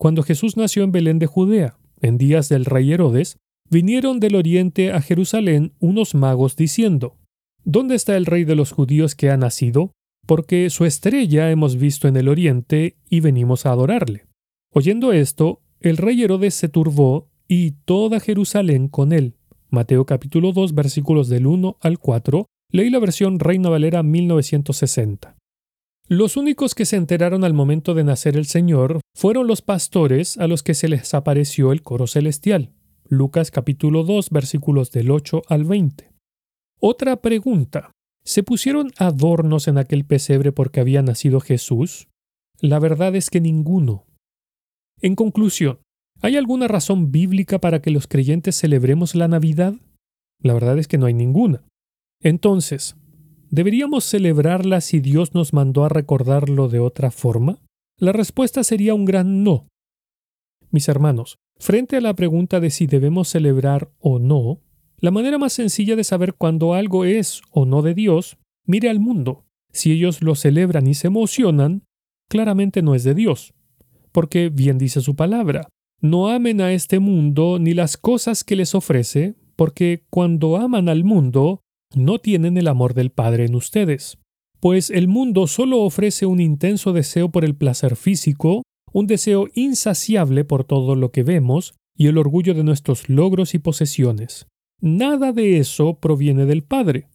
Cuando 0.00 0.22
Jesús 0.22 0.56
nació 0.56 0.82
en 0.82 0.92
Belén 0.92 1.18
de 1.18 1.26
Judea, 1.26 1.76
en 2.00 2.16
días 2.16 2.48
del 2.48 2.64
rey 2.64 2.90
Herodes, 2.90 3.36
vinieron 3.68 4.18
del 4.18 4.34
oriente 4.34 4.92
a 4.92 5.02
Jerusalén 5.02 5.74
unos 5.78 6.14
magos 6.14 6.56
diciendo, 6.56 7.18
¿Dónde 7.64 7.96
está 7.96 8.16
el 8.16 8.24
rey 8.24 8.44
de 8.44 8.54
los 8.54 8.72
judíos 8.72 9.14
que 9.14 9.28
ha 9.28 9.36
nacido? 9.36 9.92
Porque 10.26 10.70
su 10.70 10.86
estrella 10.86 11.50
hemos 11.50 11.76
visto 11.76 12.08
en 12.08 12.16
el 12.16 12.28
oriente 12.28 12.96
y 13.10 13.20
venimos 13.20 13.66
a 13.66 13.72
adorarle. 13.72 14.24
Oyendo 14.72 15.12
esto, 15.12 15.60
el 15.80 15.98
rey 15.98 16.22
Herodes 16.22 16.54
se 16.54 16.70
turbó 16.70 17.28
y 17.46 17.72
toda 17.84 18.20
Jerusalén 18.20 18.88
con 18.88 19.12
él. 19.12 19.36
Mateo 19.68 20.06
capítulo 20.06 20.52
2 20.52 20.74
versículos 20.74 21.28
del 21.28 21.46
1 21.46 21.76
al 21.78 21.98
4. 21.98 22.46
Leí 22.72 22.88
la 22.88 23.00
versión 23.00 23.38
Reina 23.38 23.68
Valera 23.68 24.02
1960. 24.02 25.36
Los 26.12 26.36
únicos 26.36 26.74
que 26.74 26.86
se 26.86 26.96
enteraron 26.96 27.44
al 27.44 27.54
momento 27.54 27.94
de 27.94 28.02
nacer 28.02 28.36
el 28.36 28.46
Señor 28.46 29.00
fueron 29.14 29.46
los 29.46 29.62
pastores 29.62 30.38
a 30.38 30.48
los 30.48 30.64
que 30.64 30.74
se 30.74 30.88
les 30.88 31.14
apareció 31.14 31.70
el 31.70 31.82
coro 31.82 32.08
celestial. 32.08 32.72
Lucas 33.08 33.52
capítulo 33.52 34.02
2 34.02 34.30
versículos 34.30 34.90
del 34.90 35.12
8 35.12 35.42
al 35.46 35.62
20. 35.62 36.10
Otra 36.80 37.22
pregunta. 37.22 37.92
¿Se 38.24 38.42
pusieron 38.42 38.90
adornos 38.98 39.68
en 39.68 39.78
aquel 39.78 40.04
pesebre 40.04 40.50
porque 40.50 40.80
había 40.80 41.00
nacido 41.00 41.38
Jesús? 41.38 42.08
La 42.58 42.80
verdad 42.80 43.14
es 43.14 43.30
que 43.30 43.40
ninguno. 43.40 44.04
En 45.00 45.14
conclusión, 45.14 45.78
¿hay 46.22 46.36
alguna 46.36 46.66
razón 46.66 47.12
bíblica 47.12 47.60
para 47.60 47.80
que 47.80 47.92
los 47.92 48.08
creyentes 48.08 48.58
celebremos 48.58 49.14
la 49.14 49.28
Navidad? 49.28 49.74
La 50.42 50.54
verdad 50.54 50.76
es 50.80 50.88
que 50.88 50.98
no 50.98 51.06
hay 51.06 51.14
ninguna. 51.14 51.62
Entonces, 52.20 52.96
¿deberíamos 53.50 54.04
celebrarla 54.04 54.80
si 54.80 55.00
Dios 55.00 55.34
nos 55.34 55.52
mandó 55.52 55.84
a 55.84 55.88
recordarlo 55.88 56.68
de 56.68 56.80
otra 56.80 57.10
forma? 57.10 57.58
La 57.98 58.12
respuesta 58.12 58.64
sería 58.64 58.94
un 58.94 59.04
gran 59.04 59.42
no. 59.44 59.68
Mis 60.70 60.88
hermanos, 60.88 61.38
frente 61.58 61.96
a 61.96 62.00
la 62.00 62.14
pregunta 62.14 62.60
de 62.60 62.70
si 62.70 62.86
debemos 62.86 63.28
celebrar 63.28 63.90
o 63.98 64.18
no, 64.18 64.60
la 64.98 65.10
manera 65.10 65.38
más 65.38 65.52
sencilla 65.52 65.96
de 65.96 66.04
saber 66.04 66.34
cuándo 66.34 66.74
algo 66.74 67.04
es 67.04 67.42
o 67.50 67.66
no 67.66 67.82
de 67.82 67.94
Dios, 67.94 68.38
mire 68.66 68.88
al 68.88 69.00
mundo. 69.00 69.44
Si 69.72 69.92
ellos 69.92 70.22
lo 70.22 70.34
celebran 70.34 70.86
y 70.86 70.94
se 70.94 71.08
emocionan, 71.08 71.84
claramente 72.28 72.82
no 72.82 72.94
es 72.94 73.04
de 73.04 73.14
Dios. 73.14 73.54
Porque 74.12 74.48
bien 74.48 74.78
dice 74.78 75.00
su 75.00 75.16
palabra, 75.16 75.68
no 76.00 76.28
amen 76.28 76.60
a 76.60 76.72
este 76.72 76.98
mundo 76.98 77.58
ni 77.58 77.74
las 77.74 77.96
cosas 77.96 78.44
que 78.44 78.56
les 78.56 78.74
ofrece, 78.74 79.34
porque 79.56 80.04
cuando 80.10 80.56
aman 80.56 80.88
al 80.88 81.04
mundo, 81.04 81.62
no 81.94 82.18
tienen 82.18 82.56
el 82.56 82.68
amor 82.68 82.94
del 82.94 83.10
Padre 83.10 83.44
en 83.44 83.54
ustedes. 83.54 84.18
Pues 84.60 84.90
el 84.90 85.08
mundo 85.08 85.46
solo 85.46 85.80
ofrece 85.80 86.26
un 86.26 86.40
intenso 86.40 86.92
deseo 86.92 87.30
por 87.30 87.44
el 87.44 87.54
placer 87.54 87.96
físico, 87.96 88.62
un 88.92 89.06
deseo 89.06 89.48
insaciable 89.54 90.44
por 90.44 90.64
todo 90.64 90.94
lo 90.94 91.10
que 91.10 91.22
vemos 91.22 91.74
y 91.96 92.06
el 92.06 92.18
orgullo 92.18 92.54
de 92.54 92.64
nuestros 92.64 93.08
logros 93.08 93.54
y 93.54 93.58
posesiones. 93.58 94.46
Nada 94.80 95.32
de 95.32 95.58
eso 95.58 95.98
proviene 95.98 96.46
del 96.46 96.62
Padre, 96.62 97.08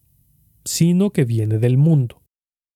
sino 0.64 1.10
que 1.10 1.24
viene 1.24 1.58
del 1.58 1.78
mundo. 1.78 2.22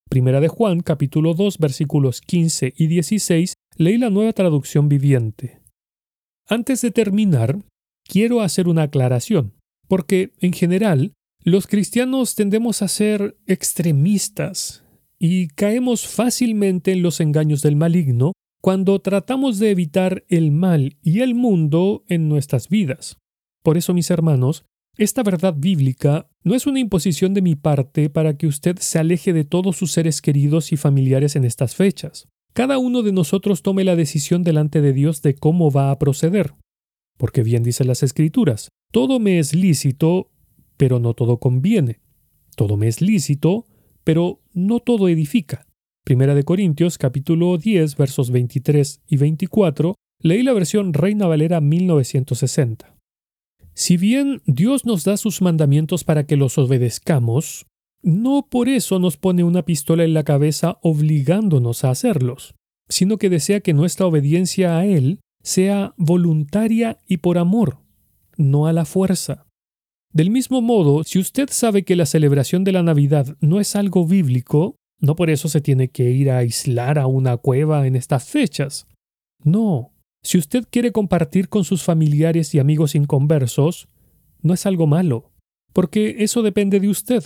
Primera 0.09 0.41
de 0.41 0.49
Juan, 0.49 0.81
capítulo 0.81 1.33
2, 1.33 1.57
versículos 1.57 2.19
15 2.21 2.73
y 2.75 2.87
16, 2.87 3.53
leí 3.77 3.97
la 3.97 4.09
nueva 4.09 4.33
traducción 4.33 4.89
viviente. 4.89 5.61
Antes 6.47 6.81
de 6.81 6.91
terminar, 6.91 7.63
quiero 8.05 8.41
hacer 8.41 8.67
una 8.67 8.83
aclaración, 8.83 9.53
porque 9.87 10.33
en 10.39 10.51
general 10.51 11.13
los 11.43 11.65
cristianos 11.67 12.35
tendemos 12.35 12.81
a 12.81 12.87
ser 12.87 13.37
extremistas 13.47 14.83
y 15.17 15.47
caemos 15.47 16.07
fácilmente 16.07 16.91
en 16.91 17.01
los 17.01 17.19
engaños 17.19 17.61
del 17.61 17.75
maligno 17.75 18.33
cuando 18.61 18.99
tratamos 18.99 19.57
de 19.57 19.71
evitar 19.71 20.23
el 20.29 20.51
mal 20.51 20.97
y 21.01 21.21
el 21.21 21.33
mundo 21.33 22.03
en 22.07 22.29
nuestras 22.29 22.69
vidas. 22.69 23.17
Por 23.63 23.77
eso, 23.77 23.93
mis 23.93 24.11
hermanos, 24.11 24.65
esta 24.97 25.23
verdad 25.23 25.55
bíblica 25.57 26.29
no 26.43 26.53
es 26.53 26.67
una 26.67 26.79
imposición 26.79 27.33
de 27.33 27.41
mi 27.41 27.55
parte 27.55 28.09
para 28.09 28.37
que 28.37 28.45
usted 28.45 28.77
se 28.77 28.99
aleje 28.99 29.33
de 29.33 29.45
todos 29.45 29.77
sus 29.77 29.91
seres 29.91 30.21
queridos 30.21 30.71
y 30.71 30.77
familiares 30.77 31.35
en 31.35 31.43
estas 31.43 31.75
fechas. 31.75 32.27
Cada 32.53 32.77
uno 32.77 33.01
de 33.01 33.13
nosotros 33.13 33.63
tome 33.63 33.83
la 33.83 33.95
decisión 33.95 34.43
delante 34.43 34.81
de 34.81 34.93
Dios 34.93 35.21
de 35.21 35.33
cómo 35.33 35.71
va 35.71 35.89
a 35.89 35.97
proceder. 35.97 36.53
Porque 37.17 37.41
bien 37.41 37.63
dicen 37.63 37.87
las 37.87 38.03
Escrituras, 38.03 38.69
todo 38.91 39.19
me 39.19 39.39
es 39.39 39.55
lícito, 39.55 40.29
pero 40.81 40.99
no 40.99 41.13
todo 41.13 41.37
conviene. 41.37 41.99
Todo 42.55 42.75
me 42.75 42.87
es 42.87 43.01
lícito, 43.01 43.67
pero 44.03 44.41
no 44.51 44.79
todo 44.79 45.09
edifica. 45.09 45.67
Primera 46.03 46.33
de 46.33 46.41
Corintios 46.41 46.97
capítulo 46.97 47.55
10 47.59 47.95
versos 47.97 48.31
23 48.31 49.03
y 49.05 49.17
24, 49.17 49.93
leí 50.21 50.41
la 50.41 50.53
versión 50.53 50.93
Reina 50.93 51.27
Valera 51.27 51.61
1960. 51.61 52.97
Si 53.75 53.95
bien 53.95 54.41
Dios 54.47 54.83
nos 54.83 55.03
da 55.03 55.17
sus 55.17 55.43
mandamientos 55.43 56.03
para 56.03 56.25
que 56.25 56.35
los 56.35 56.57
obedezcamos, 56.57 57.67
no 58.01 58.47
por 58.49 58.67
eso 58.67 58.97
nos 58.97 59.17
pone 59.17 59.43
una 59.43 59.61
pistola 59.61 60.03
en 60.03 60.15
la 60.15 60.23
cabeza 60.23 60.79
obligándonos 60.81 61.83
a 61.83 61.91
hacerlos, 61.91 62.55
sino 62.89 63.19
que 63.19 63.29
desea 63.29 63.59
que 63.59 63.73
nuestra 63.73 64.07
obediencia 64.07 64.79
a 64.79 64.87
Él 64.87 65.19
sea 65.43 65.93
voluntaria 65.97 66.97
y 67.07 67.17
por 67.17 67.37
amor, 67.37 67.77
no 68.35 68.65
a 68.65 68.73
la 68.73 68.85
fuerza. 68.85 69.45
Del 70.13 70.29
mismo 70.29 70.61
modo, 70.61 71.03
si 71.03 71.19
usted 71.19 71.49
sabe 71.51 71.83
que 71.83 71.95
la 71.95 72.05
celebración 72.05 72.63
de 72.63 72.73
la 72.73 72.83
Navidad 72.83 73.37
no 73.39 73.59
es 73.59 73.75
algo 73.75 74.05
bíblico, 74.05 74.75
no 74.99 75.15
por 75.15 75.29
eso 75.29 75.47
se 75.47 75.61
tiene 75.61 75.89
que 75.89 76.11
ir 76.11 76.29
a 76.29 76.39
aislar 76.39 76.99
a 76.99 77.07
una 77.07 77.37
cueva 77.37 77.87
en 77.87 77.95
estas 77.95 78.25
fechas. 78.25 78.87
No, 79.43 79.93
si 80.23 80.37
usted 80.37 80.65
quiere 80.69 80.91
compartir 80.91 81.49
con 81.49 81.63
sus 81.63 81.83
familiares 81.83 82.53
y 82.53 82.59
amigos 82.59 82.93
inconversos, 82.93 83.87
no 84.41 84.53
es 84.53 84.65
algo 84.65 84.85
malo, 84.85 85.31
porque 85.73 86.17
eso 86.19 86.41
depende 86.41 86.79
de 86.79 86.89
usted. 86.89 87.23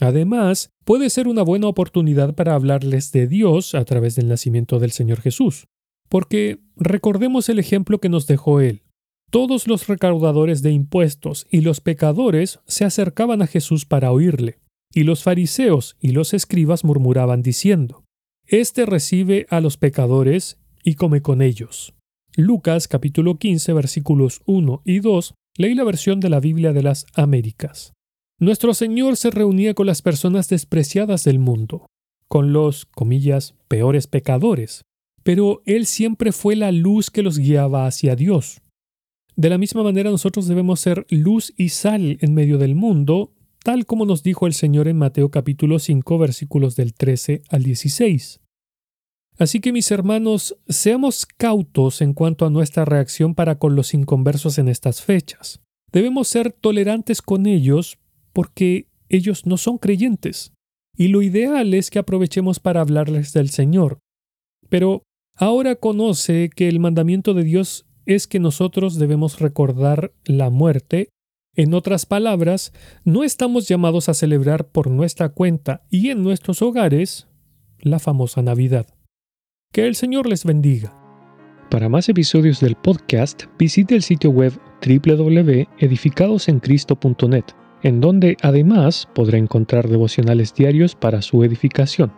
Además, 0.00 0.70
puede 0.84 1.10
ser 1.10 1.28
una 1.28 1.42
buena 1.42 1.68
oportunidad 1.68 2.34
para 2.34 2.54
hablarles 2.54 3.12
de 3.12 3.26
Dios 3.26 3.74
a 3.74 3.84
través 3.84 4.16
del 4.16 4.28
nacimiento 4.28 4.78
del 4.78 4.90
Señor 4.90 5.20
Jesús, 5.20 5.66
porque 6.08 6.60
recordemos 6.76 7.48
el 7.48 7.58
ejemplo 7.58 8.00
que 8.00 8.08
nos 8.08 8.26
dejó 8.26 8.60
Él. 8.60 8.82
Todos 9.30 9.68
los 9.68 9.86
recaudadores 9.86 10.60
de 10.60 10.72
impuestos 10.72 11.46
y 11.50 11.60
los 11.60 11.80
pecadores 11.80 12.58
se 12.66 12.84
acercaban 12.84 13.42
a 13.42 13.46
Jesús 13.46 13.86
para 13.86 14.10
oírle, 14.10 14.58
y 14.92 15.04
los 15.04 15.22
fariseos 15.22 15.96
y 16.00 16.10
los 16.10 16.34
escribas 16.34 16.82
murmuraban 16.84 17.40
diciendo, 17.40 18.02
Este 18.48 18.86
recibe 18.86 19.46
a 19.48 19.60
los 19.60 19.76
pecadores 19.76 20.58
y 20.82 20.96
come 20.96 21.22
con 21.22 21.42
ellos. 21.42 21.94
Lucas 22.34 22.88
capítulo 22.88 23.38
15 23.38 23.72
versículos 23.72 24.42
1 24.46 24.82
y 24.84 24.98
2, 24.98 25.34
leí 25.56 25.74
la 25.76 25.84
versión 25.84 26.18
de 26.18 26.28
la 26.28 26.40
Biblia 26.40 26.72
de 26.72 26.82
las 26.82 27.06
Américas. 27.14 27.92
Nuestro 28.40 28.74
Señor 28.74 29.16
se 29.16 29.30
reunía 29.30 29.74
con 29.74 29.86
las 29.86 30.02
personas 30.02 30.48
despreciadas 30.48 31.22
del 31.22 31.38
mundo, 31.38 31.86
con 32.26 32.52
los, 32.52 32.84
comillas, 32.84 33.54
peores 33.68 34.08
pecadores, 34.08 34.82
pero 35.22 35.62
Él 35.66 35.86
siempre 35.86 36.32
fue 36.32 36.56
la 36.56 36.72
luz 36.72 37.10
que 37.10 37.22
los 37.22 37.38
guiaba 37.38 37.86
hacia 37.86 38.16
Dios. 38.16 38.60
De 39.40 39.48
la 39.48 39.56
misma 39.56 39.82
manera 39.82 40.10
nosotros 40.10 40.48
debemos 40.48 40.80
ser 40.80 41.06
luz 41.08 41.54
y 41.56 41.70
sal 41.70 42.18
en 42.20 42.34
medio 42.34 42.58
del 42.58 42.74
mundo, 42.74 43.32
tal 43.64 43.86
como 43.86 44.04
nos 44.04 44.22
dijo 44.22 44.46
el 44.46 44.52
Señor 44.52 44.86
en 44.86 44.98
Mateo 44.98 45.30
capítulo 45.30 45.78
5 45.78 46.18
versículos 46.18 46.76
del 46.76 46.92
13 46.92 47.44
al 47.48 47.62
16. 47.62 48.42
Así 49.38 49.60
que 49.60 49.72
mis 49.72 49.90
hermanos, 49.92 50.58
seamos 50.68 51.24
cautos 51.24 52.02
en 52.02 52.12
cuanto 52.12 52.44
a 52.44 52.50
nuestra 52.50 52.84
reacción 52.84 53.34
para 53.34 53.58
con 53.58 53.76
los 53.76 53.94
inconversos 53.94 54.58
en 54.58 54.68
estas 54.68 55.00
fechas. 55.00 55.62
Debemos 55.90 56.28
ser 56.28 56.52
tolerantes 56.52 57.22
con 57.22 57.46
ellos 57.46 57.96
porque 58.34 58.88
ellos 59.08 59.46
no 59.46 59.56
son 59.56 59.78
creyentes. 59.78 60.52
Y 60.98 61.08
lo 61.08 61.22
ideal 61.22 61.72
es 61.72 61.88
que 61.88 61.98
aprovechemos 61.98 62.60
para 62.60 62.82
hablarles 62.82 63.32
del 63.32 63.48
Señor. 63.48 64.00
Pero 64.68 65.02
ahora 65.34 65.76
conoce 65.76 66.50
que 66.54 66.68
el 66.68 66.78
mandamiento 66.78 67.32
de 67.32 67.44
Dios 67.44 67.86
es 68.06 68.26
que 68.26 68.40
nosotros 68.40 68.98
debemos 68.98 69.40
recordar 69.40 70.12
la 70.24 70.50
muerte. 70.50 71.08
En 71.56 71.74
otras 71.74 72.06
palabras, 72.06 72.72
no 73.04 73.24
estamos 73.24 73.68
llamados 73.68 74.08
a 74.08 74.14
celebrar 74.14 74.68
por 74.68 74.88
nuestra 74.90 75.30
cuenta 75.30 75.82
y 75.90 76.10
en 76.10 76.22
nuestros 76.22 76.62
hogares 76.62 77.26
la 77.80 77.98
famosa 77.98 78.42
Navidad. 78.42 78.86
Que 79.72 79.86
el 79.86 79.94
Señor 79.94 80.26
les 80.26 80.44
bendiga. 80.44 80.96
Para 81.70 81.88
más 81.88 82.08
episodios 82.08 82.58
del 82.60 82.74
podcast, 82.74 83.44
visite 83.58 83.94
el 83.94 84.02
sitio 84.02 84.30
web 84.30 84.52
www.edificadosencristo.net, 84.84 87.44
en 87.82 88.00
donde 88.00 88.36
además 88.42 89.08
podrá 89.14 89.38
encontrar 89.38 89.88
devocionales 89.88 90.52
diarios 90.54 90.96
para 90.96 91.22
su 91.22 91.44
edificación. 91.44 92.12